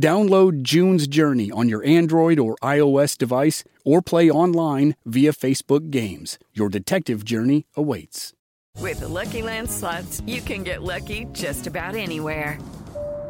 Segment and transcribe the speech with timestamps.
[0.00, 6.38] Download June's Journey on your Android or iOS device or play online via Facebook Games.
[6.52, 8.32] Your detective journey awaits.
[8.80, 12.58] With the Lucky Land slots, you can get lucky just about anywhere.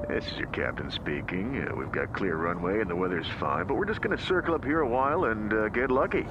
[0.08, 1.66] This is your captain speaking.
[1.66, 4.54] Uh, we've got clear runway and the weather's fine, but we're just going to circle
[4.54, 6.24] up here a while and uh, get lucky.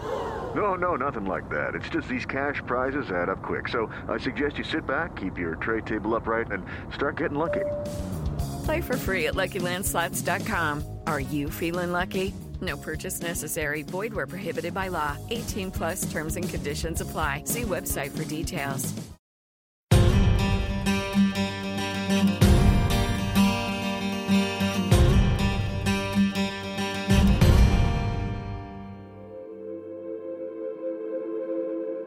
[0.56, 1.74] No, no, nothing like that.
[1.74, 3.68] It's just these cash prizes add up quick.
[3.68, 6.64] So I suggest you sit back, keep your tray table upright, and
[6.94, 7.66] start getting lucky.
[8.64, 10.84] Play for free at LuckyLandSlots.com.
[11.08, 12.34] Are you feeling lucky?
[12.62, 13.82] No purchase necessary.
[13.84, 15.18] Void where prohibited by law.
[15.30, 17.44] 18 plus terms and conditions apply.
[17.46, 18.94] See website for details.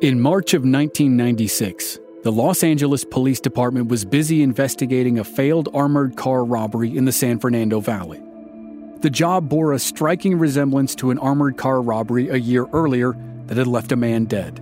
[0.02, 6.16] In March of 1996, the Los Angeles Police Department was busy investigating a failed armored
[6.16, 8.20] car robbery in the San Fernando Valley.
[8.98, 13.16] The job bore a striking resemblance to an armored car robbery a year earlier
[13.46, 14.60] that had left a man dead.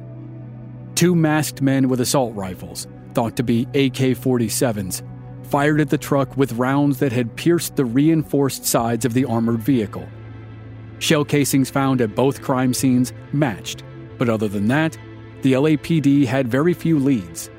[0.94, 5.00] Two masked men with assault rifles, thought to be AK 47s,
[5.46, 9.60] fired at the truck with rounds that had pierced the reinforced sides of the armored
[9.60, 10.06] vehicle.
[10.98, 13.82] Shell casings found at both crime scenes matched,
[14.18, 14.98] but other than that,
[15.44, 17.50] the LAPD had very few leads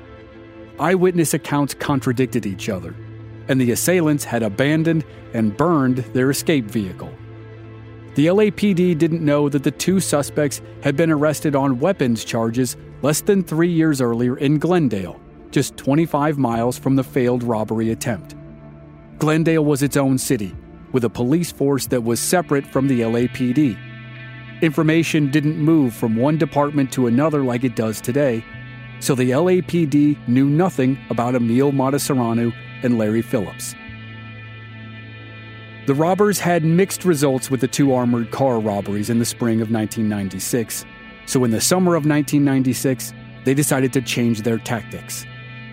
[0.80, 2.94] eyewitness accounts contradicted each other,
[3.46, 7.10] and the assailants had abandoned and burned their escape vehicle.
[8.16, 13.20] The LAPD didn't know that the two suspects had been arrested on weapons charges less
[13.20, 15.20] than three years earlier in Glendale,
[15.52, 18.34] just 25 miles from the failed robbery attempt.
[19.18, 20.54] Glendale was its own city,
[20.90, 23.78] with a police force that was separate from the LAPD.
[24.62, 28.42] Information didn't move from one department to another like it does today,
[29.00, 33.74] so the LAPD knew nothing about Emil Matasareanu and Larry Phillips.
[35.86, 39.70] The robbers had mixed results with the two armored car robberies in the spring of
[39.70, 40.86] 1996,
[41.26, 43.12] so in the summer of 1996,
[43.44, 45.26] they decided to change their tactics.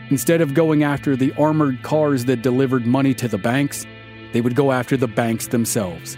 [0.09, 3.85] Instead of going after the armored cars that delivered money to the banks,
[4.33, 6.17] they would go after the banks themselves.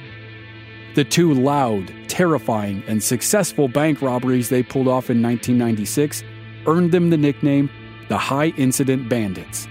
[0.96, 6.24] The two loud, terrifying, and successful bank robberies they pulled off in 1996
[6.68, 7.70] earned them the nickname
[8.08, 9.68] the High Incident Bandits.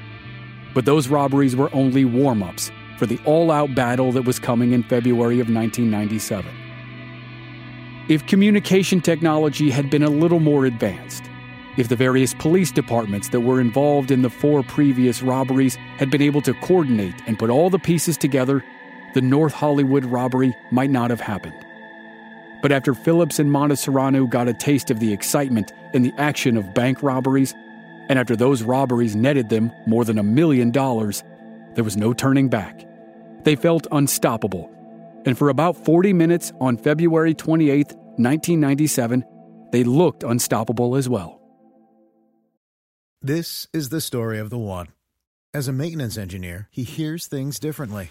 [0.74, 4.72] But those robberies were only warm ups for the all out battle that was coming
[4.72, 6.54] in February of 1997.
[8.10, 11.24] If communication technology had been a little more advanced,
[11.78, 16.20] if the various police departments that were involved in the four previous robberies had been
[16.20, 18.62] able to coordinate and put all the pieces together,
[19.14, 21.54] the North Hollywood robbery might not have happened.
[22.62, 26.74] But after Phillips and Matasareanu got a taste of the excitement and the action of
[26.74, 27.54] bank robberies,
[28.08, 31.22] and after those robberies netted them more than a million dollars,
[31.74, 32.84] there was no turning back.
[33.44, 34.70] They felt unstoppable.
[35.26, 39.24] And for about 40 minutes on February 28, 1997,
[39.72, 41.40] they looked unstoppable as well.
[43.22, 44.88] This is the story of the one.
[45.52, 48.10] As a maintenance engineer, he hears things differently.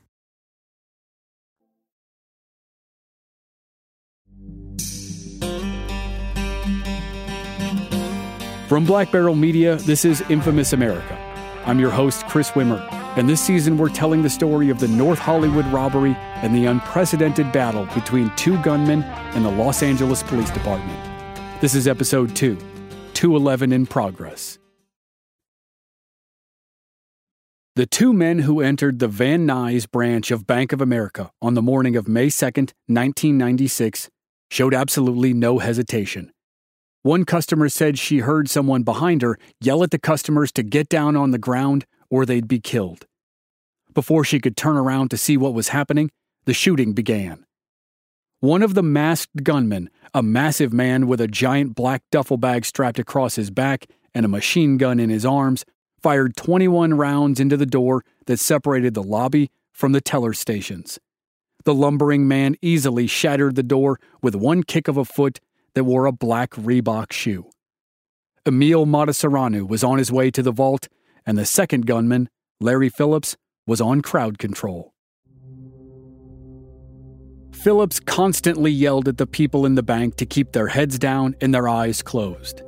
[8.71, 11.17] From Black Barrel Media, this is Infamous America.
[11.65, 12.79] I'm your host, Chris Wimmer,
[13.17, 17.51] and this season we're telling the story of the North Hollywood robbery and the unprecedented
[17.51, 20.97] battle between two gunmen and the Los Angeles Police Department.
[21.59, 22.55] This is episode 2,
[23.13, 24.57] 211 in progress.
[27.75, 31.61] The two men who entered the Van Nuys branch of Bank of America on the
[31.61, 34.09] morning of May 2, 1996,
[34.49, 36.31] showed absolutely no hesitation.
[37.03, 41.15] One customer said she heard someone behind her yell at the customers to get down
[41.15, 43.05] on the ground or they'd be killed.
[43.93, 46.11] Before she could turn around to see what was happening,
[46.45, 47.45] the shooting began.
[48.39, 52.99] One of the masked gunmen, a massive man with a giant black duffel bag strapped
[52.99, 55.65] across his back and a machine gun in his arms,
[56.01, 60.99] fired 21 rounds into the door that separated the lobby from the teller stations.
[61.63, 65.39] The lumbering man easily shattered the door with one kick of a foot
[65.75, 67.49] that wore a black Reebok shoe.
[68.45, 70.87] Emil Matasareanu was on his way to the vault,
[71.25, 72.29] and the second gunman,
[72.59, 73.37] Larry Phillips,
[73.67, 74.93] was on crowd control.
[77.53, 81.53] Phillips constantly yelled at the people in the bank to keep their heads down and
[81.53, 82.63] their eyes closed.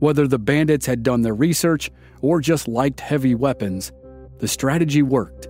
[0.00, 3.92] Whether the bandits had done their research or just liked heavy weapons,
[4.38, 5.48] the strategy worked.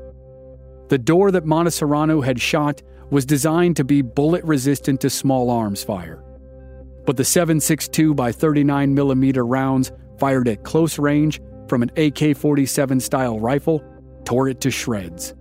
[0.90, 5.82] The door that Matasareanu had shot was designed to be bullet resistant to small arms
[5.82, 6.22] fire.
[7.06, 13.00] But the 7.62 by 39 millimeter rounds fired at close range from an AK 47
[13.00, 13.82] style rifle
[14.24, 15.34] tore it to shreds.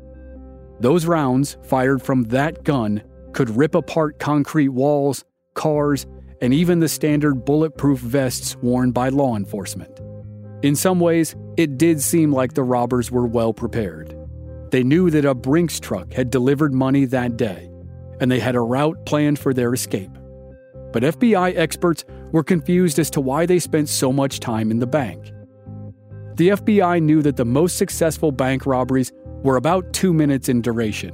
[0.79, 3.03] Those rounds, fired from that gun,
[3.33, 6.07] could rip apart concrete walls, cars,
[6.41, 10.00] and even the standard bulletproof vests worn by law enforcement.
[10.62, 14.15] In some ways, it did seem like the robbers were well prepared.
[14.71, 17.69] They knew that a Brinks truck had delivered money that day,
[18.19, 20.12] and they had a route planned for their escape.
[20.91, 24.88] But FBI experts were confused as to why they spent so much time in the
[24.88, 25.31] bank.
[26.36, 29.12] The FBI knew that the most successful bank robberies
[29.43, 31.13] were about two minutes in duration.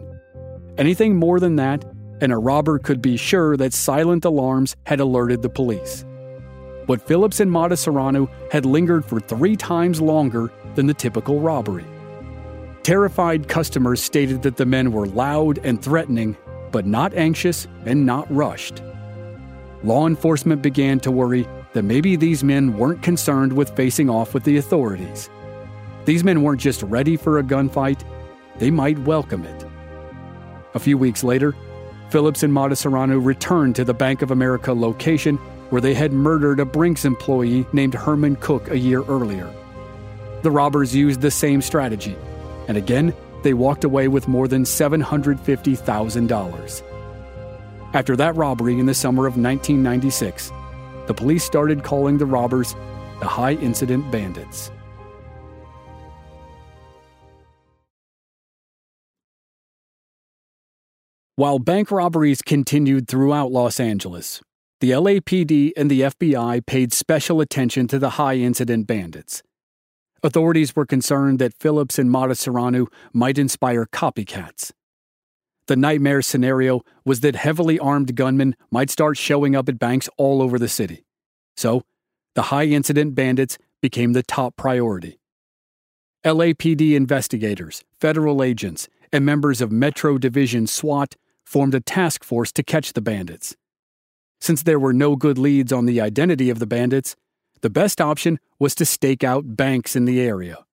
[0.77, 1.83] Anything more than that,
[2.21, 6.05] and a robber could be sure that silent alarms had alerted the police.
[6.87, 11.85] But Phillips and Matasareanu had lingered for three times longer than the typical robbery.
[12.83, 16.37] Terrified customers stated that the men were loud and threatening,
[16.71, 18.83] but not anxious and not rushed.
[19.85, 24.43] Law enforcement began to worry that maybe these men weren't concerned with facing off with
[24.43, 25.29] the authorities.
[26.05, 28.03] These men weren't just ready for a gunfight,
[28.57, 29.63] they might welcome it.
[30.73, 31.53] A few weeks later,
[32.09, 35.37] Phillips and Matasareanu returned to the Bank of America location
[35.69, 39.53] where they had murdered a Brinks employee named Herman Cook a year earlier.
[40.41, 42.17] The robbers used the same strategy,
[42.67, 43.13] and again,
[43.43, 46.94] they walked away with more than $750,000.
[47.95, 50.51] After that robbery in the summer of 1996,
[51.07, 52.75] the police started calling the robbers
[53.21, 54.69] the High Incident Bandits.
[61.37, 64.41] While bank robberies continued throughout Los Angeles,
[64.81, 69.41] the LAPD and the FBI paid special attention to the high incident bandits.
[70.21, 74.73] Authorities were concerned that Phillips and Matasareanu might inspire copycats.
[75.67, 80.41] The nightmare scenario was that heavily armed gunmen might start showing up at banks all
[80.41, 81.05] over the city.
[81.57, 81.83] So,
[82.35, 85.19] the high incident bandits became the top priority.
[86.25, 92.63] LAPD investigators, federal agents, and members of Metro Division SWAT formed a task force to
[92.63, 93.55] catch the bandits.
[94.41, 97.15] Since there were no good leads on the identity of the bandits,
[97.61, 100.65] the best option was to stake out banks in the area.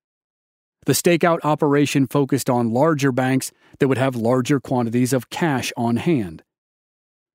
[0.85, 5.97] The stakeout operation focused on larger banks that would have larger quantities of cash on
[5.97, 6.43] hand.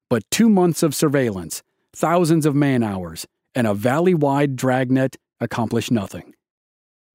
[0.09, 1.63] But two months of surveillance,
[1.95, 3.25] thousands of man hours,
[3.55, 6.33] and a valley wide dragnet accomplished nothing.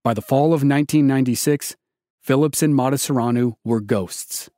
[0.02, 1.76] By the fall of 1996,
[2.22, 4.48] Phillips and Matasareanu were ghosts.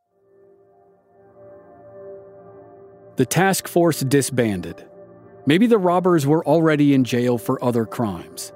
[3.17, 4.87] The task force disbanded.
[5.47, 8.53] Maybe the robbers were already in jail for other crimes.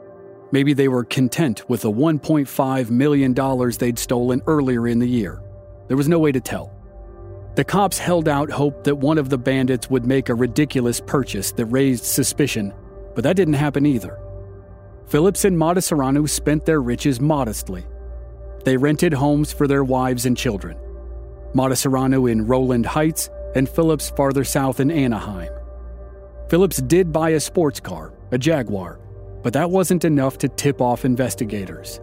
[0.50, 3.34] Maybe they were content with the $1.5 million
[3.78, 5.42] they'd stolen earlier in the year.
[5.88, 6.72] There was no way to tell.
[7.54, 11.52] The cops held out hope that one of the bandits would make a ridiculous purchase
[11.52, 12.72] that raised suspicion,
[13.14, 14.18] but that didn't happen either.
[15.08, 17.84] Phillips and Matasareanu spent their riches modestly.
[18.64, 20.78] They rented homes for their wives and children.
[21.54, 25.52] Matasareanu in Rowland Heights and Phillips farther south in Anaheim.
[26.48, 29.00] Phillips did buy a sports car, a Jaguar,
[29.48, 32.02] but that wasn't enough to tip off investigators.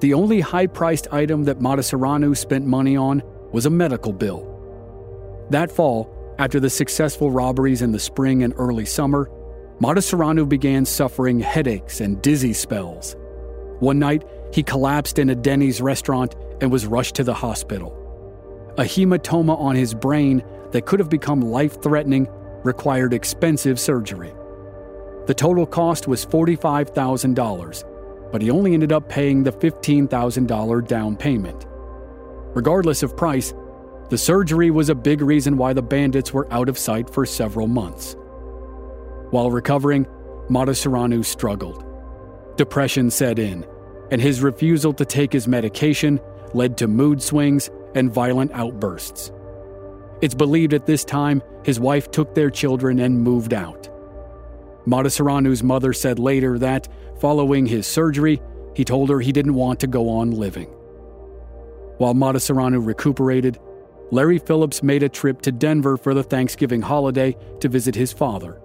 [0.00, 5.46] The only high priced item that Matasareanu spent money on was a medical bill.
[5.50, 9.30] That fall, after the successful robberies in the spring and early summer,
[9.82, 13.14] Matasareanu began suffering headaches and dizzy spells.
[13.80, 17.92] One night, he collapsed in a Denny's restaurant and was rushed to the hospital.
[18.78, 22.26] A hematoma on his brain that could have become life threatening
[22.64, 24.32] required expensive surgery.
[25.28, 31.66] The total cost was $45,000, but he only ended up paying the $15,000 down payment.
[32.54, 33.52] Regardless of price,
[34.08, 37.66] the surgery was a big reason why the bandits were out of sight for several
[37.66, 38.16] months.
[39.28, 40.06] While recovering,
[40.48, 41.84] Matasareanu struggled.
[42.56, 43.66] Depression set in,
[44.10, 46.20] and his refusal to take his medication
[46.54, 49.30] led to mood swings and violent outbursts.
[50.22, 53.90] It's believed at this time his wife took their children and moved out.
[54.88, 56.88] Matasareanu's mother said later that,
[57.20, 58.40] following his surgery,
[58.74, 60.68] he told her he didn't want to go on living.
[61.98, 63.58] While Matasareanu recuperated,
[64.10, 68.62] Larry Phillips made a trip to Denver for the Thanksgiving holiday to visit his father.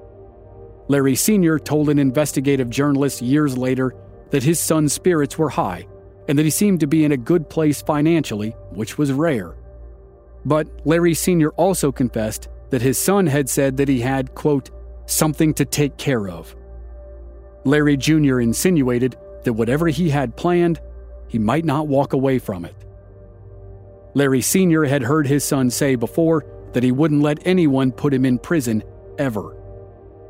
[0.88, 1.60] Larry Sr.
[1.60, 3.94] told an investigative journalist years later
[4.30, 5.88] that his son's spirits were high
[6.30, 9.56] and that he seemed to be in a good place financially, which was rare.
[10.46, 11.50] But Larry Sr.
[11.52, 14.70] also confessed that his son had said that he had, quote,
[15.14, 16.56] something to take care of.
[17.66, 18.40] Larry Jr.
[18.40, 20.82] insinuated that whatever he had planned,
[21.28, 22.76] he might not walk away from it.
[24.14, 24.84] Larry Sr.
[24.86, 28.84] had heard his son say before that he wouldn't let anyone put him in prison
[29.18, 29.56] ever.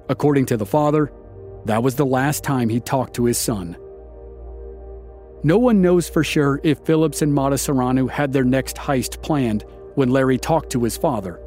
[0.10, 1.12] According to the father,
[1.66, 3.78] that was the last time he talked to his son.
[5.44, 10.10] No one knows for sure if Phillips and Matasareanu had their next heist planned when
[10.10, 11.43] Larry talked to his father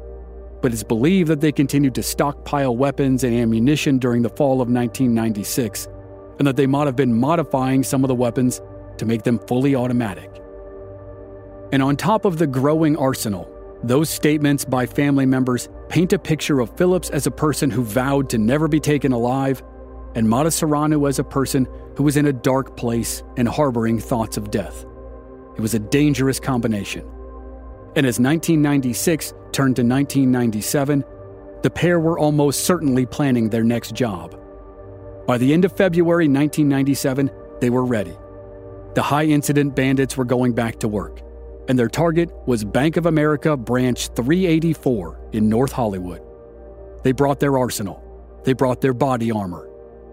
[0.61, 4.69] but it's believed that they continued to stockpile weapons and ammunition during the fall of
[4.69, 5.87] 1996,
[6.39, 8.61] and that they might have been modifying some of the weapons
[8.97, 10.41] to make them fully automatic.
[11.71, 13.51] And on top of the growing arsenal,
[13.83, 18.29] those statements by family members paint a picture of Phillips as a person who vowed
[18.29, 19.61] to never be taken alive,
[20.15, 24.49] and Matasareanu as a person who was in a dark place and harboring thoughts of
[24.49, 24.85] death.
[25.55, 27.07] It was a dangerous combination.
[27.97, 31.03] And as 1996 turned to 1997,
[31.63, 34.39] the pair were almost certainly planning their next job.
[35.25, 38.15] By the end of February 1997, they were ready.
[38.93, 41.23] The high incident bandits were going back to work,
[41.67, 46.21] and their target was Bank of America Branch 384 in North Hollywood.
[47.03, 48.03] They brought their arsenal,
[48.43, 49.67] they brought their body armor,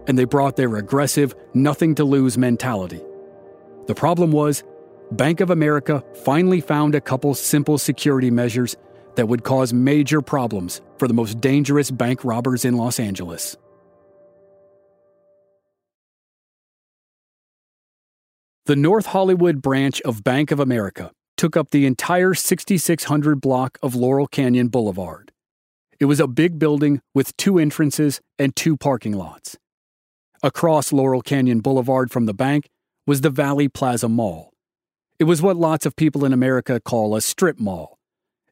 [0.07, 3.03] and they brought their aggressive, nothing to lose mentality.
[3.85, 4.63] The problem was
[5.11, 8.75] Bank of America finally found a couple simple security measures
[9.15, 13.55] that would cause major problems for the most dangerous bank robbers in Los Angeles.
[18.65, 23.93] The North Hollywood branch of Bank of America took up the entire 6600 block of
[23.93, 25.31] Laurel Canyon Boulevard.
[25.99, 29.55] It was a big building with two entrances and two parking lots.
[30.41, 32.67] Across Laurel Canyon Boulevard from the bank
[33.05, 34.51] was the Valley Plaza Mall,
[35.17, 37.99] it was what lots of people in America call a strip mall.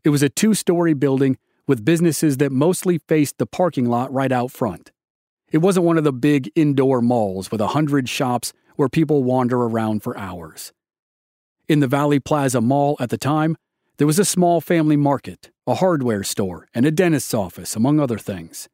[0.03, 4.31] It was a two story building with businesses that mostly faced the parking lot right
[4.31, 4.91] out front.
[5.51, 9.61] It wasn't one of the big indoor malls with a hundred shops where people wander
[9.61, 10.73] around for hours.
[11.67, 13.55] In the Valley Plaza Mall at the time,
[13.97, 18.17] there was a small family market, a hardware store, and a dentist's office, among other
[18.17, 18.67] things.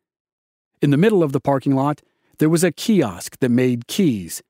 [0.81, 2.01] In the middle of the parking lot,
[2.37, 4.41] there was a kiosk that made keys.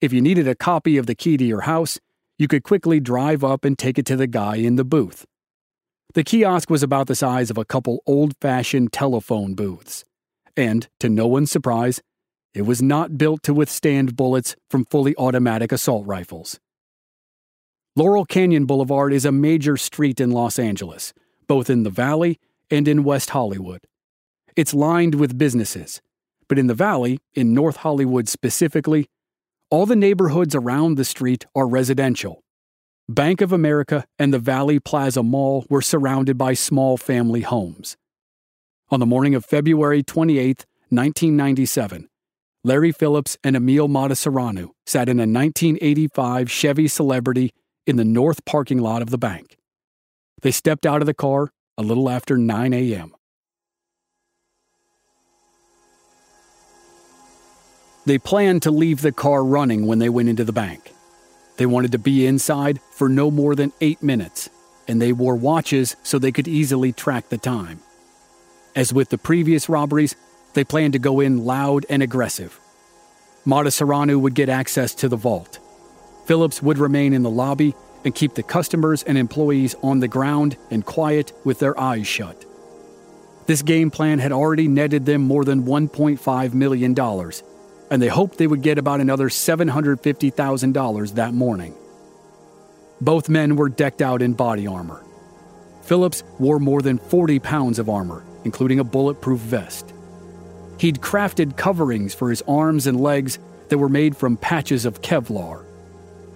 [0.00, 2.00] If you needed a copy of the key to your house,
[2.40, 5.26] you could quickly drive up and take it to the guy in the booth.
[6.14, 10.04] The kiosk was about the size of a couple old fashioned telephone booths.
[10.56, 12.00] And, to no one's surprise,
[12.54, 16.58] it was not built to withstand bullets from fully automatic assault rifles.
[17.94, 21.12] Laurel Canyon Boulevard is a major street in Los Angeles,
[21.46, 23.82] both in the Valley and in West Hollywood.
[24.56, 26.00] It's lined with businesses,
[26.48, 29.10] but in the Valley, in North Hollywood specifically,
[29.70, 32.42] all the neighborhoods around the street are residential.
[33.08, 37.96] Bank of America and the Valley Plaza Mall were surrounded by small family homes.
[38.90, 42.08] On the morning of February 28, 1997,
[42.64, 47.52] Larry Phillips and Emil Matasareanu sat in a 1985 Chevy Celebrity
[47.86, 49.56] in the north parking lot of the bank.
[50.42, 53.14] They stepped out of the car a little after 9 a.m.
[58.06, 60.92] They planned to leave the car running when they went into the bank.
[61.56, 64.48] They wanted to be inside for no more than eight minutes,
[64.88, 67.80] and they wore watches so they could easily track the time.
[68.74, 70.16] As with the previous robberies,
[70.54, 72.58] they planned to go in loud and aggressive.
[73.46, 75.58] Matasareanu would get access to the vault.
[76.26, 80.56] Phillips would remain in the lobby and keep the customers and employees on the ground
[80.70, 82.44] and quiet with their eyes shut.
[83.46, 86.94] This game plan had already netted them more than $1.5 million,
[87.90, 91.74] and they hoped they would get about another $750,000 that morning.
[93.00, 95.04] Both men were decked out in body armor.
[95.82, 99.92] Phillips wore more than 40 pounds of armor, including a bulletproof vest.
[100.78, 105.64] He'd crafted coverings for his arms and legs that were made from patches of Kevlar.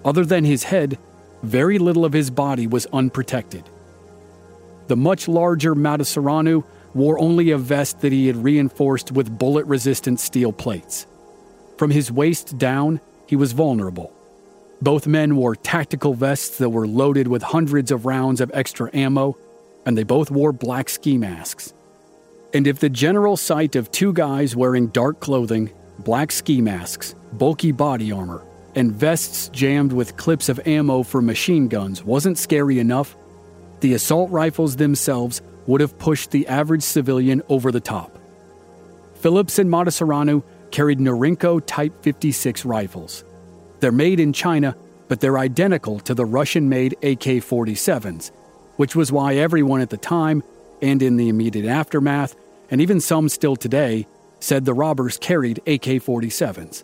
[0.04, 0.99] Other than his head,
[1.42, 3.68] very little of his body was unprotected.
[4.87, 10.20] The much larger Matasareanu wore only a vest that he had reinforced with bullet resistant
[10.20, 11.06] steel plates.
[11.76, 14.12] From his waist down, he was vulnerable.
[14.81, 19.37] Both men wore tactical vests that were loaded with hundreds of rounds of extra ammo,
[19.87, 21.72] and they both wore black ski masks.
[22.53, 27.72] And if the general sight of two guys wearing dark clothing, black ski masks, bulky
[27.72, 28.42] body armor,
[28.75, 33.16] and vests jammed with clips of ammo for machine guns wasn't scary enough,
[33.81, 38.18] the assault rifles themselves would have pushed the average civilian over the top.
[39.14, 40.42] Phillips and Matasareanu
[40.74, 43.22] carried Norinco Type 56 rifles.
[43.78, 48.32] They're made in China, but they're identical to the Russian made AK 47s,
[48.74, 50.42] which was why everyone at the time,
[50.82, 52.34] and in the immediate aftermath,
[52.72, 54.08] and even some still today,
[54.40, 56.82] said the robbers carried AK 47s.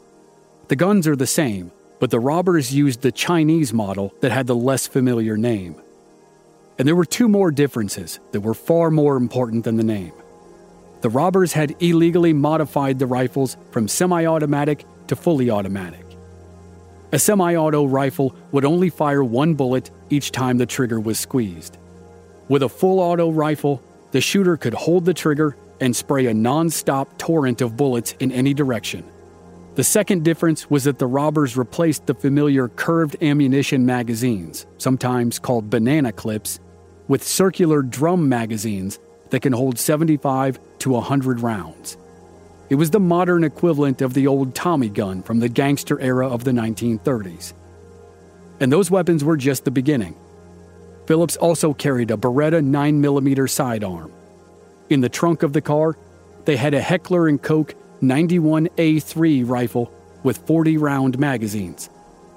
[0.69, 4.55] The guns are the same, but the robbers used the Chinese model that had the
[4.55, 5.75] less familiar name.
[6.79, 10.13] And there were two more differences that were far more important than the name.
[11.01, 16.05] The robbers had illegally modified the rifles from semi automatic to fully automatic.
[17.13, 21.79] A semi auto rifle would only fire one bullet each time the trigger was squeezed.
[22.49, 26.69] With a full auto rifle, the shooter could hold the trigger and spray a non
[26.71, 29.05] stop torrent of bullets in any direction.
[29.77, 35.71] The second difference was that the robbers replaced the familiar curved ammunition magazines, sometimes called
[35.71, 36.61] banana clips,
[37.09, 38.99] with circular drum magazines
[39.31, 41.97] that can hold 75 to 100 rounds.
[42.69, 46.45] It was the modern equivalent of the old Tommy gun from the gangster era of
[46.45, 47.53] the 1930s.
[48.61, 50.15] And those weapons were just the beginning.
[51.07, 54.13] Phillips also carried a Beretta 9mm sidearm.
[54.89, 55.97] In the trunk of the car,
[56.45, 61.91] they had a Heckler & Koch 91A3 rifle with 40 round magazines,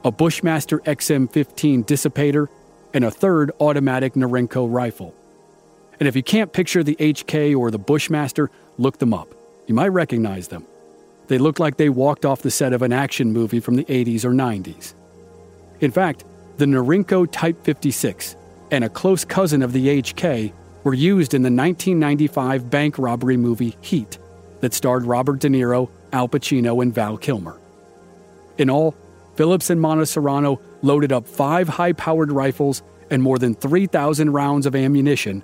[0.03, 2.47] a Bushmaster XM15 dissipator,
[2.93, 5.13] and a third automatic Norinco rifle.
[5.99, 9.34] And if you can't picture the HK or the Bushmaster, look them up.
[9.67, 10.65] You might recognize them.
[11.27, 14.25] They look like they walked off the set of an action movie from the 80s
[14.25, 14.93] or 90s.
[15.79, 16.25] In fact,
[16.58, 18.36] the Norinco Type 56
[18.71, 20.51] and a close cousin of the HK
[20.84, 24.17] were used in the 1995 bank robbery movie Heat
[24.60, 27.60] that starred Robert De Niro, Al Pacino, and Val Kilmer.
[28.58, 28.95] In all,
[29.36, 34.75] Phillips and Matasareanu loaded up five high powered rifles and more than 3,000 rounds of
[34.75, 35.43] ammunition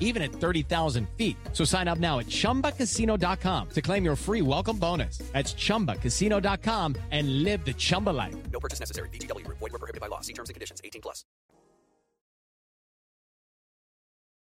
[0.00, 1.36] even at 30,000 feet.
[1.52, 5.18] So sign up now at chumbacasino.com to claim your free welcome bonus.
[5.32, 8.34] That's chumbacasino.com and live the Chumba life.
[8.50, 9.10] No purchase necessary.
[9.10, 9.58] VGW Group.
[9.58, 10.20] Void were prohibited by law.
[10.20, 10.80] See terms and conditions.
[10.82, 11.24] 18 plus.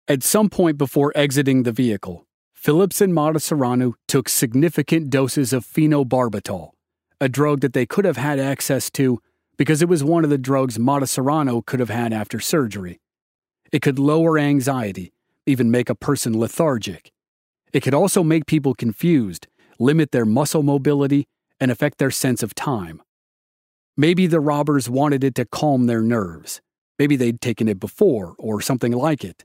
[0.09, 6.71] At some point before exiting the vehicle, Phillips and Matasareanu took significant doses of phenobarbital
[7.21, 9.21] a drug that they could have had access to
[9.59, 12.99] because it was one of the drugs Matasareanu could have had after surgery.
[13.71, 15.13] It could lower anxiety,
[15.47, 17.13] even make a person lethargic.
[17.73, 19.47] It could also make people confused,
[19.79, 21.27] limit their muscle mobility,
[21.61, 23.03] and affect their sense of time.
[23.97, 26.61] Maybe the robbers wanted it to calm their nerves.
[26.99, 29.45] Maybe they'd taken it before, or something like it.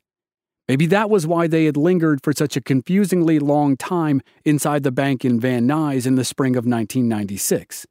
[0.67, 4.91] Maybe that was why they had lingered for such a confusingly long time inside the
[4.91, 7.85] bank in Van Nuys in the spring of 1996.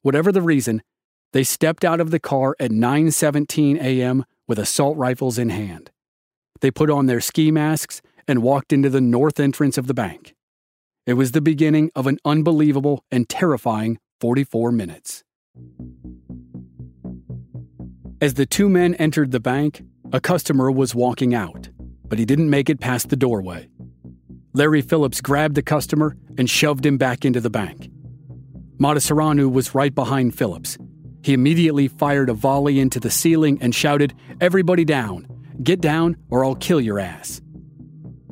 [0.00, 0.82] Whatever the reason,
[1.32, 4.24] they stepped out of the car at 9:17 a.m.
[4.48, 5.90] with assault rifles in hand.
[6.62, 10.34] They put on their ski masks and walked into the north entrance of the bank.
[11.04, 15.22] It was the beginning of an unbelievable and terrifying 44 minutes.
[18.22, 21.68] As the two men entered the bank, a customer was walking out
[22.12, 23.66] but he didn't make it past the doorway.
[24.52, 27.90] Larry Phillips grabbed the customer and shoved him back into the bank.
[28.76, 30.76] Matasareanu was right behind Phillips.
[31.22, 35.26] He immediately fired a volley into the ceiling and shouted, Everybody down!
[35.62, 37.40] Get down or I'll kill your ass.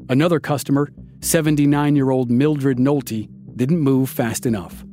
[0.08, 0.90] Another customer,
[1.20, 4.84] 79 year old Mildred Nolte, didn't move fast enough.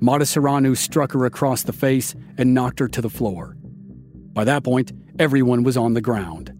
[0.00, 3.56] Matasareanu struck her across the face and knocked her to the floor.
[4.32, 6.52] By that point, everyone was on the ground.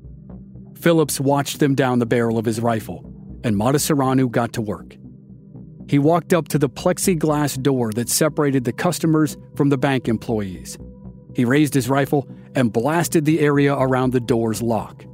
[0.80, 3.04] Phillips watched them down the barrel of his rifle,
[3.44, 4.96] and Matasareanu got to work.
[5.88, 10.78] He walked up to the plexiglass door that separated the customers from the bank employees.
[11.34, 15.04] He raised his rifle and blasted the area around the door's lock.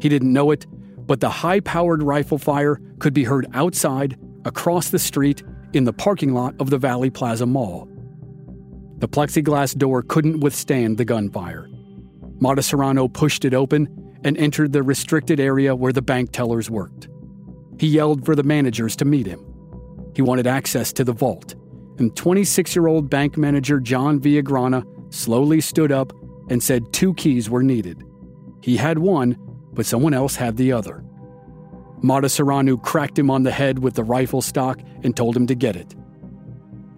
[0.00, 0.66] He didn't know it,
[1.06, 5.92] but the high powered rifle fire could be heard outside, across the street, in the
[5.92, 7.88] parking lot of the Valley Plaza Mall.
[8.98, 11.68] The plexiglass door couldn't withstand the gunfire.
[12.40, 17.08] Matasareanu pushed it open and entered the restricted area where the bank tellers worked.
[17.78, 19.44] He yelled for the managers to meet him.
[20.14, 21.54] He wanted access to the vault,
[21.98, 26.12] and 26 year old bank manager John Villagrana slowly stood up
[26.50, 28.04] and said two keys were needed.
[28.60, 29.38] He had one,
[29.72, 31.02] but someone else had the other.
[32.02, 35.76] Matasareanu cracked him on the head with the rifle stock and told him to get
[35.76, 35.94] it.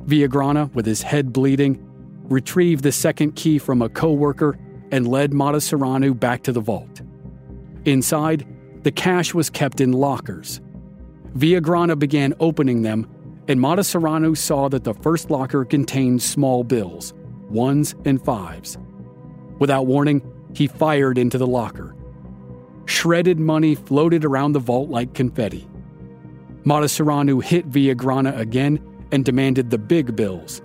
[0.07, 1.79] Villagrana, with his head bleeding,
[2.25, 4.59] retrieved the second key from a coworker
[4.91, 7.03] and led Matasareanu back to the vault.
[7.85, 8.47] Inside,
[8.83, 10.61] the cash was kept in lockers.
[11.37, 13.09] Villagrana began opening them,
[13.49, 17.13] and Matasareanu saw that the first locker contained small bills,
[17.49, 18.79] ones and fives.
[19.63, 20.21] Without warning,
[20.55, 21.95] he fired into the locker.
[22.87, 25.69] Shredded money floated around the vault like confetti.
[26.65, 30.61] Matasareanu hit Villagrana again and demanded the big bills.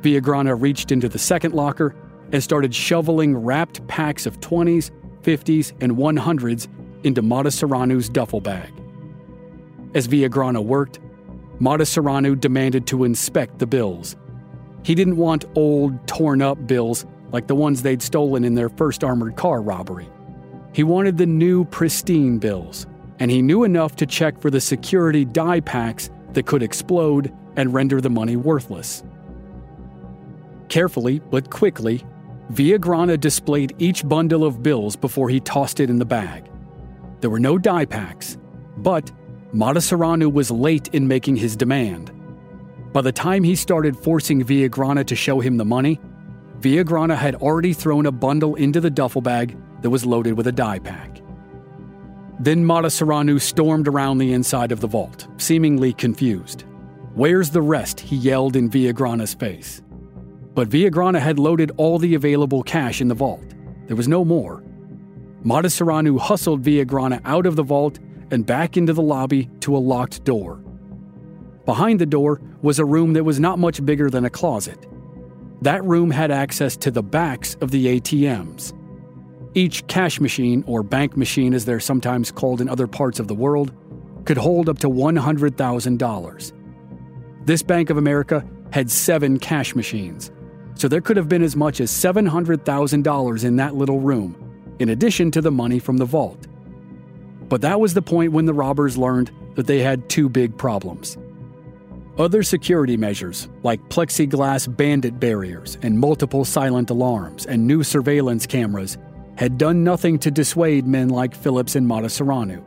[0.00, 1.94] Villagrana reached into the second locker
[2.32, 4.90] and started shoveling wrapped packs of 20s
[5.22, 6.68] 50s, and 100s
[7.04, 8.72] into Matasareanu's duffel bag.
[9.94, 11.00] As Villagrana worked,
[11.60, 14.16] Matasareanu demanded to inspect the bills.
[14.84, 19.02] He didn't want old, torn up bills like the ones they'd stolen in their first
[19.04, 20.08] armored car robbery.
[20.72, 22.86] He wanted the new, pristine bills,
[23.18, 27.72] and he knew enough to check for the security die packs that could explode and
[27.72, 29.02] render the money worthless.
[30.68, 32.04] Carefully but quickly,
[32.52, 36.48] Villagrana displayed each bundle of bills before he tossed it in the bag.
[37.20, 38.36] There were no die packs,
[38.76, 39.10] but
[39.54, 42.12] Matasareanu was late in making his demand.
[42.92, 46.00] By the time he started forcing Villagrana to show him the money,
[46.60, 50.52] Villagrana had already thrown a bundle into the duffel bag that was loaded with a
[50.52, 51.20] die pack.
[52.38, 56.64] Then Matasareanu stormed around the inside of the vault, seemingly confused.
[57.14, 58.00] Where's the rest?
[58.00, 59.82] he yelled in Villagrana's face.
[60.54, 63.54] But Villagrana had loaded all the available cash in the vault.
[63.86, 64.62] There was no more.
[65.44, 67.98] Matasareanu hustled Villagrana out of the vault
[68.30, 70.62] and back into the lobby to a locked door.
[71.64, 74.86] Behind the door was a room that was not much bigger than a closet.
[75.62, 78.72] That room had access to the backs of the ATMs.
[79.54, 83.34] Each cash machine, or bank machine as they're sometimes called in other parts of the
[83.34, 83.72] world,
[84.26, 86.52] could hold up to $100,000.
[87.46, 90.30] This Bank of America had seven cash machines,
[90.74, 94.36] so there could have been as much as $700,000 in that little room,
[94.78, 96.46] in addition to the money from the vault.
[97.48, 101.16] But that was the point when the robbers learned that they had two big problems.
[102.18, 108.96] Other security measures, like plexiglass bandit barriers and multiple silent alarms and new surveillance cameras,
[109.36, 112.62] had done nothing to dissuade men like Phillips and Matasareanu.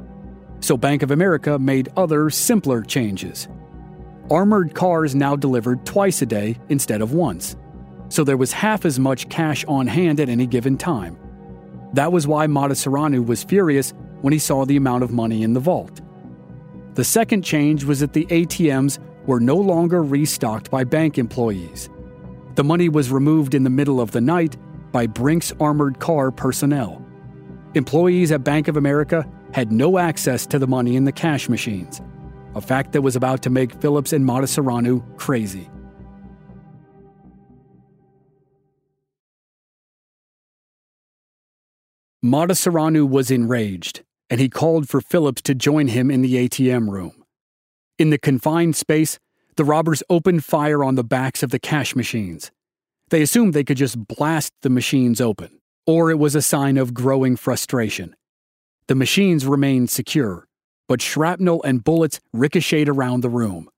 [0.59, 3.47] So Bank of America made other, simpler changes.
[4.29, 7.55] Armored cars now delivered twice a day instead of once,
[8.09, 11.17] so there was half as much cash on hand at any given time.
[11.93, 15.59] That was why Matasareanu was furious when he saw the amount of money in the
[15.59, 16.01] vault.
[16.93, 21.87] The second change was that the ATMs were no longer restocked by bank employees.
[22.55, 24.57] The money was removed in the middle of the night
[24.91, 27.05] by Brink's armored car personnel.
[27.75, 32.01] Employees at Bank of America had no access to the money in the cash machines,
[32.55, 35.69] a fact that was about to make Phillips and Matasareanu crazy.
[42.25, 47.18] Matasareanu was enraged, and he called for Phillips to join him in the ATM room.
[47.99, 49.19] In the confined space,
[49.57, 52.49] the robbers opened fire on the backs of the cash machines.
[53.09, 56.93] They assumed they could just blast the machines open, or it was a sign of
[56.93, 58.15] growing frustration.
[58.87, 60.47] The machines remained secure,
[60.87, 63.69] but shrapnel and bullets ricocheted around the room.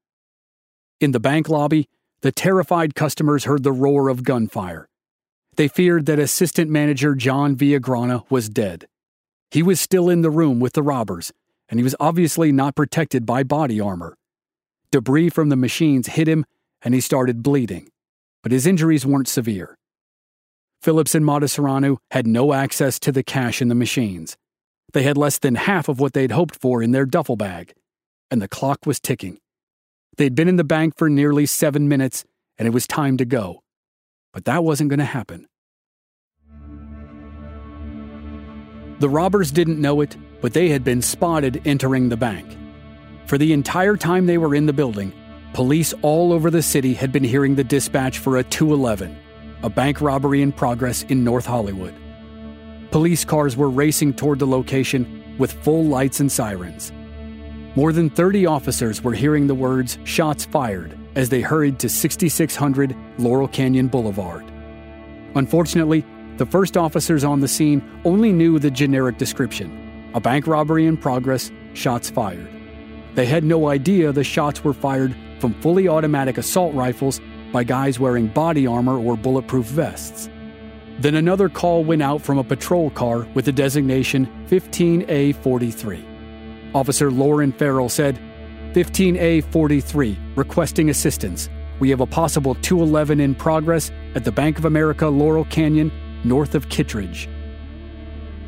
[0.99, 1.89] In the bank lobby,
[2.21, 4.87] the terrified customers heard the roar of gunfire.
[5.55, 8.87] They feared that assistant manager John Villagrana was dead.
[9.49, 11.33] He was still in the room with the robbers,
[11.71, 14.15] and he was obviously not protected by body armor.
[14.91, 16.45] Debris from the machines hit him,
[16.83, 17.87] and he started bleeding
[18.41, 19.77] but his injuries weren't severe.
[20.81, 24.35] Phillips and Matasareanu had no access to the cash in the machines.
[24.93, 27.73] They had less than half of what they'd hoped for in their duffel bag,
[28.31, 29.37] and the clock was ticking.
[30.17, 32.25] They'd been in the bank for nearly seven minutes,
[32.57, 33.61] and it was time to go.
[34.33, 35.45] But that wasn't going to happen.
[38.99, 42.57] The robbers didn't know it, but they had been spotted entering the bank.
[43.27, 45.13] For the entire time they were in the building,
[45.53, 49.17] Police all over the city had been hearing the dispatch for a 211,
[49.63, 51.93] a bank robbery in progress in North Hollywood.
[52.89, 56.93] Police cars were racing toward the location with full lights and sirens.
[57.75, 62.95] More than 30 officers were hearing the words shots fired as they hurried to 6600
[63.17, 64.45] Laurel Canyon Boulevard.
[65.35, 66.05] Unfortunately,
[66.37, 70.97] the first officers on the scene only knew the generic description a bank robbery in
[70.97, 72.49] progress, shots fired.
[73.15, 77.19] They had no idea the shots were fired from fully automatic assault rifles
[77.51, 80.29] by guys wearing body armor or bulletproof vests.
[80.99, 86.75] Then another call went out from a patrol car with the designation 15A43.
[86.75, 88.19] Officer Loren Farrell said,
[88.73, 91.49] 15A43, requesting assistance.
[91.79, 95.91] We have a possible 211 in progress at the Bank of America Laurel Canyon,
[96.23, 97.27] north of Kittridge.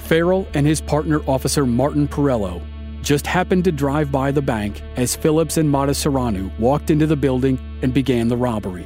[0.03, 2.61] Farrell and his partner, Officer Martin Perello,
[3.01, 7.57] just happened to drive by the bank as Phillips and Matasareanu walked into the building
[7.81, 8.85] and began the robbery.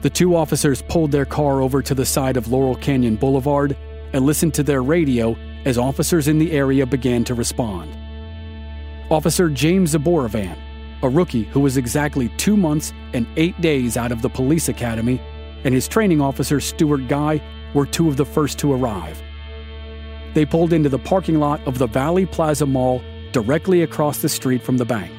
[0.00, 3.76] The two officers pulled their car over to the side of Laurel Canyon Boulevard
[4.12, 7.90] and listened to their radio as officers in the area began to respond.
[9.10, 10.56] Officer James Zaborovan,
[11.02, 15.20] a rookie who was exactly two months and eight days out of the police academy,
[15.64, 17.40] and his training officer Stuart Guy
[17.74, 19.22] were two of the first to arrive.
[20.36, 24.62] They pulled into the parking lot of the Valley Plaza Mall directly across the street
[24.62, 25.10] from the bank.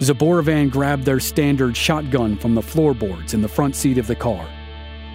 [0.00, 4.44] Zaborovan grabbed their standard shotgun from the floorboards in the front seat of the car.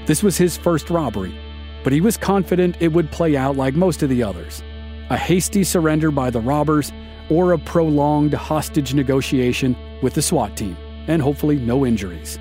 [0.06, 1.38] This was his first robbery,
[1.84, 4.64] but he was confident it would play out like most of the others
[5.10, 6.94] a hasty surrender by the robbers
[7.30, 12.40] or a prolonged hostage negotiation with the SWAT team, and hopefully no injuries.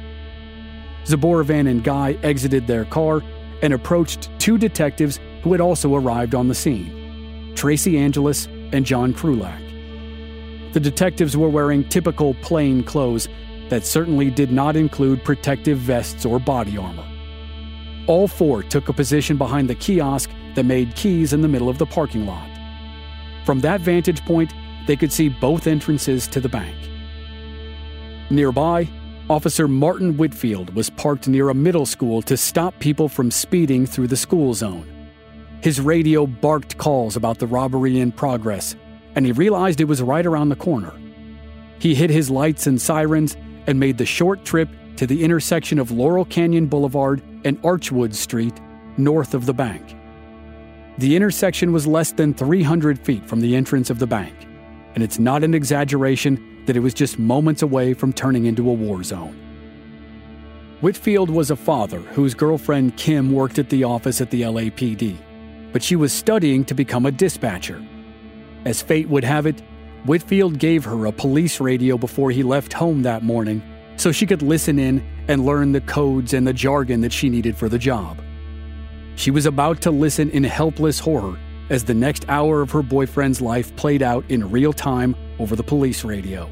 [1.06, 3.20] Zaborovan and Guy exited their car
[3.62, 9.12] and approached two detectives who had also arrived on the scene Tracy Angeles and John
[9.12, 9.60] Krulak.
[10.72, 13.28] The detectives were wearing typical plain clothes
[13.68, 17.06] that certainly did not include protective vests or body armor.
[18.06, 21.78] All four took a position behind the kiosk that made keys in the middle of
[21.78, 22.48] the parking lot.
[23.44, 24.52] From that vantage point,
[24.86, 26.76] they could see both entrances to the bank.
[28.30, 28.88] Nearby,
[29.30, 34.08] Officer Martin Whitfield was parked near a middle school to stop people from speeding through
[34.08, 34.91] the school zone.
[35.62, 38.74] His radio barked calls about the robbery in progress,
[39.14, 40.92] and he realized it was right around the corner.
[41.78, 43.36] He hit his lights and sirens
[43.68, 48.60] and made the short trip to the intersection of Laurel Canyon Boulevard and Archwood Street,
[48.96, 49.96] north of the bank.
[50.98, 54.34] The intersection was less than 300 feet from the entrance of the bank,
[54.96, 58.72] and it's not an exaggeration that it was just moments away from turning into a
[58.72, 59.38] war zone.
[60.80, 65.18] Whitfield was a father whose girlfriend Kim worked at the office at the LAPD
[65.72, 67.84] but she was studying to become a dispatcher.
[68.64, 69.62] As fate would have it,
[70.04, 73.62] Whitfield gave her a police radio before he left home that morning
[73.96, 77.56] so she could listen in and learn the codes and the jargon that she needed
[77.56, 78.20] for the job.
[79.14, 81.38] She was about to listen in helpless horror
[81.70, 85.62] as the next hour of her boyfriend's life played out in real time over the
[85.62, 86.50] police radio.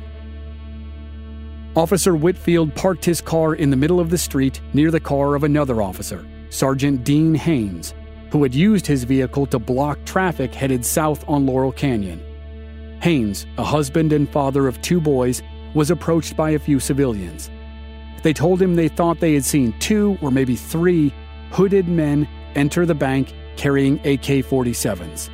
[1.77, 5.45] Officer Whitfield parked his car in the middle of the street near the car of
[5.45, 7.95] another officer, Sergeant Dean Haynes,
[8.31, 12.23] who had used his vehicle to block traffic headed south on Laurel Canyon.
[13.03, 15.43] Haynes, a husband and father of two boys,
[15.75, 17.51] was approached by a few civilians.
[18.23, 21.13] They told him they thought they had seen two or maybe three
[21.51, 25.31] hooded men enter the bank carrying AK 47s.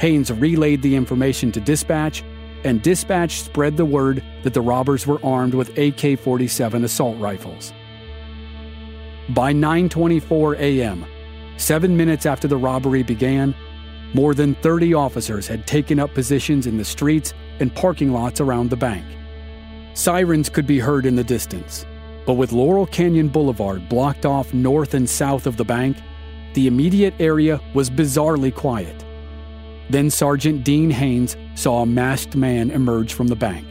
[0.00, 2.24] Haynes relayed the information to dispatch,
[2.64, 7.72] and dispatch spread the word that the robbers were armed with AK 47 assault rifles.
[9.28, 11.04] By 9:24 a.m.,
[11.62, 13.54] 7 minutes after the robbery began,
[14.14, 18.68] more than 30 officers had taken up positions in the streets and parking lots around
[18.68, 19.06] the bank.
[19.94, 21.86] Sirens could be heard in the distance,
[22.26, 25.96] but with Laurel Canyon Boulevard blocked off north and south of the bank,
[26.54, 29.04] the immediate area was bizarrely quiet.
[29.88, 33.68] Then Sergeant Dean Haynes saw a masked man emerge from the bank.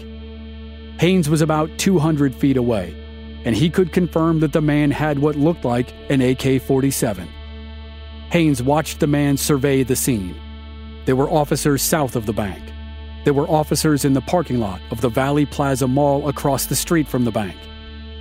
[1.01, 2.95] Haynes was about 200 feet away,
[3.43, 7.27] and he could confirm that the man had what looked like an AK 47.
[8.32, 10.39] Haynes watched the man survey the scene.
[11.04, 12.63] There were officers south of the bank.
[13.26, 17.10] There were officers in the parking lot of the Valley Plaza Mall across the street
[17.10, 17.58] from the bank.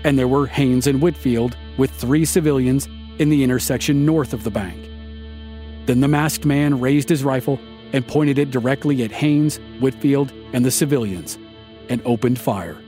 [0.03, 2.88] And there were Haynes and Whitfield with three civilians
[3.20, 4.83] in the intersection north of the bank.
[5.87, 7.61] Then the masked man raised his rifle
[7.92, 11.38] and pointed it directly at Haynes, Whitfield, and the civilians
[11.88, 12.83] and opened fire.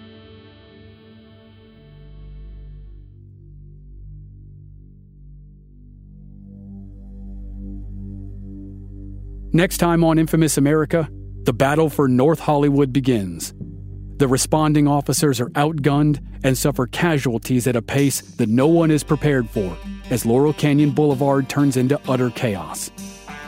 [9.55, 11.11] Next time on Infamous America,
[11.43, 13.53] the battle for North Hollywood begins.
[14.17, 19.05] The responding officers are outgunned and suffer casualties at a pace that no one is
[19.05, 19.77] prepared for
[20.09, 22.91] as Laurel Canyon Boulevard turns into utter chaos.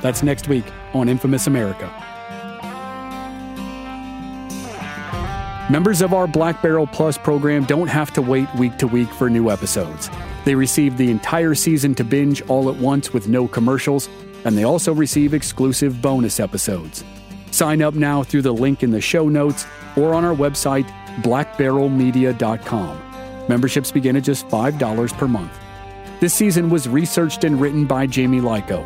[0.03, 1.90] That's next week on Infamous America.
[5.71, 9.31] Members of our Black Barrel Plus program don't have to wait week to week for
[9.31, 10.11] new episodes.
[10.45, 14.11] They receive the entire season to binge all at once with no commercials,
[14.44, 17.04] and they also receive exclusive bonus episodes.
[17.50, 20.88] Sign up now through the link in the show notes or on our website,
[21.22, 23.00] blackbarrelmedia.com.
[23.48, 25.52] Memberships begin at just $5 per month.
[26.20, 28.85] This season was researched and written by Jamie Lyko.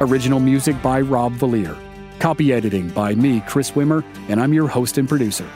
[0.00, 1.78] Original music by Rob Valier.
[2.18, 5.48] Copy editing by me, Chris Wimmer, and I'm your host and producer.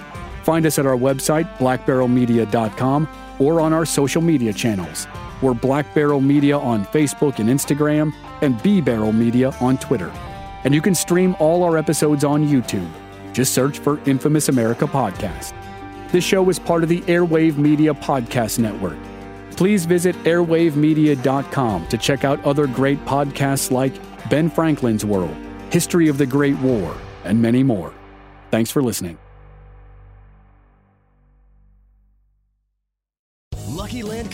[0.44, 5.06] Find us at our website, blackbarrelmedia.com, or on our social media channels.
[5.42, 10.10] We're Black Barrel Media on Facebook and Instagram, and B Barrel Media on Twitter.
[10.64, 12.88] And you can stream all our episodes on YouTube.
[13.32, 15.52] Just search for Infamous America Podcast.
[16.10, 18.96] This show is part of the Airwave Media Podcast Network.
[19.56, 23.92] Please visit airwavemedia.com to check out other great podcasts like
[24.28, 25.36] Ben Franklin's World,
[25.70, 26.94] History of the Great War,
[27.24, 27.92] and many more.
[28.50, 29.18] Thanks for listening.